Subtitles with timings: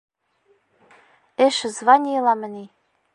[1.47, 2.65] Эш званиеламы ни?